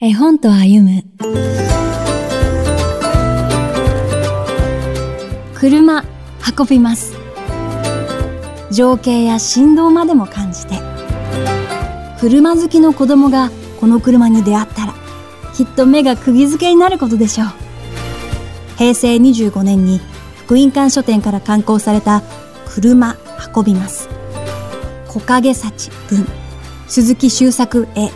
[0.00, 1.02] 絵本と歩む。
[5.56, 6.04] 車
[6.56, 7.14] 運びます。
[8.70, 10.76] 情景や振動までも感じて。
[12.20, 13.50] 車好きの子供が
[13.80, 14.94] この車に出会ったら
[15.56, 17.48] きっと目が釘付けになることでしょう。
[18.76, 20.00] 平成25年に
[20.36, 22.22] 福音館書店から刊行された
[22.68, 23.16] 車
[23.52, 24.08] 運びます。
[25.08, 26.24] 木陰幸文。
[26.86, 28.12] 鈴木修作絵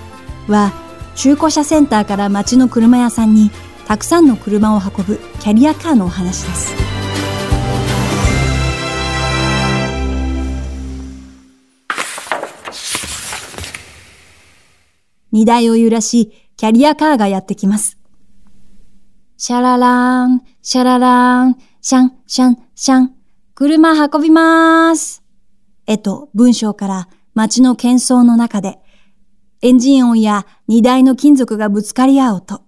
[0.47, 0.82] は
[1.15, 3.51] 中古車センターから街の車屋さんに
[3.87, 6.75] たくさんの車を運ぶキャリアカーのお話です。
[15.31, 17.99] 荷台を揺らし、キャリアカーがやってきます。
[19.37, 23.15] シャララーン、シャララーン、シャン、シャン、シャン、
[23.55, 25.23] 車運びまーす。
[25.87, 28.79] えと文章から街の喧騒の中で
[29.65, 32.65] エンジン音や荷台の金属がぶつかり合う音、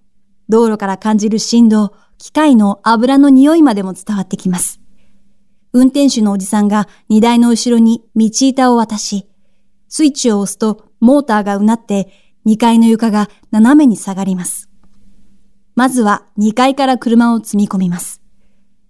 [0.47, 4.79] 道路から感じる振動、機械の油の匂いまでも伝わってきます。
[5.73, 9.27] 運転手のおじさんが荷台の後ろに道板を渡し、
[9.89, 12.13] スイッチを押すとモーターがうなって
[12.45, 14.69] 2階の床が斜めに下がります。
[15.75, 18.21] まずは2階から車を積み込みます。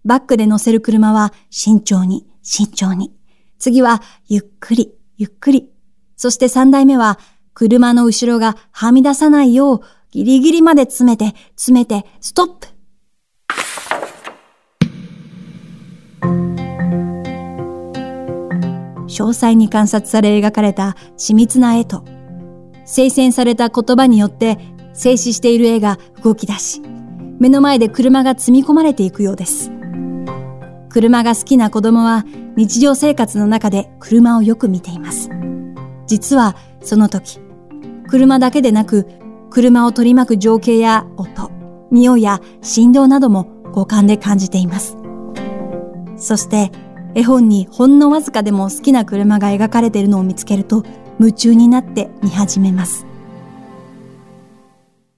[0.06, 3.16] バックで乗せる車は慎重に、慎重に。
[3.58, 5.72] 次はゆっくり、ゆっくり。
[6.16, 7.18] そして3台目は
[7.56, 12.68] 車の後ろがはみ出さないようギリギリまで詰めて、詰めて、ストップ
[19.08, 22.04] 詳細に観察され描かれた緻密な絵と、
[22.86, 24.58] 精選された言葉によって
[24.94, 26.82] 静止している絵が動き出し、
[27.40, 29.72] 目の前で車が積み込まれていくようです。
[30.90, 32.26] 車が好きな子供は
[32.58, 35.30] 日常生活の中で車をよく見ています。
[36.06, 37.45] 実はその時、
[38.08, 39.08] 車だけでなく、
[39.50, 41.52] 車を取り巻く情景や音、
[41.92, 44.98] 匂いや振動なども五感で感じています。
[46.18, 46.72] そして、
[47.14, 50.84] 絵本にほんのわずかでも好きな車が描かれているのを見つけると、
[51.20, 53.06] 夢中になって見始めます。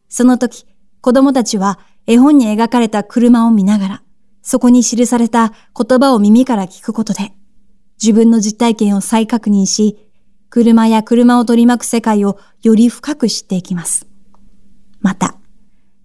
[0.09, 0.65] その時、
[1.01, 4.03] 子供たちは絵本に描かれた車を見ながら、
[4.41, 7.33] そこに記された言葉を耳から聞くことで、
[8.01, 10.06] 自分の実体験を再確認し、
[10.49, 14.07] 車や車を取り巻く世界をより深く知っていきます。
[14.99, 15.35] また、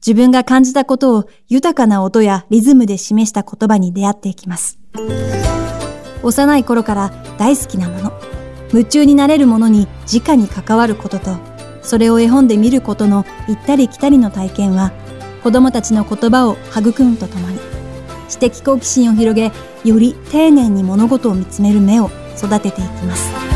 [0.04, 4.78] 自分が感じたことを豊かな音やリズムで示した言葉に出会っていきます。
[6.22, 8.12] 幼い頃から大好きなもの、
[8.72, 11.36] 夢中になれるものに直に関わることと、
[11.82, 14.92] それを絵本で見ることの行ったり来たりの体験は、
[15.42, 17.58] 子供たちの言葉を育むとともに、
[18.28, 19.52] 知的好奇心を広げ、
[19.84, 23.51] より丁寧に物事を見つめる目を育てていきます。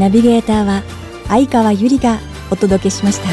[0.00, 0.82] ナビゲーターは
[1.28, 3.28] 相川ゆりがお届けしました。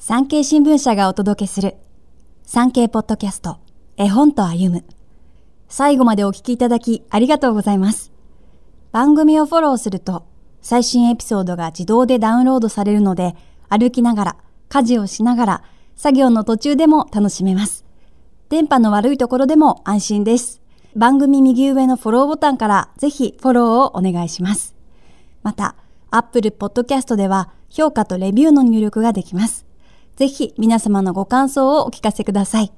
[0.00, 1.76] 産経新聞社がお届けする
[2.42, 3.58] 産経ポッドキャスト
[3.96, 4.84] 絵本と歩む
[5.68, 8.13] 最後までお聞きいただきありがとうございます。
[8.94, 10.24] 番組をフォローすると
[10.62, 13.34] 最新エピソードが自動でダウンロードされるので
[13.68, 14.36] 歩きながら、
[14.68, 15.62] 家事をしながら、
[15.96, 17.84] 作業の途中でも楽しめます。
[18.48, 20.62] 電波の悪いところでも安心です。
[20.94, 24.76] 番組右上のフォローボタンからぜひフォローをお願いします。
[25.42, 25.74] また、
[26.10, 29.66] Apple Podcast では評価とレビューの入力ができます。
[30.14, 32.72] ぜひ皆様のご感想をお聞かせください。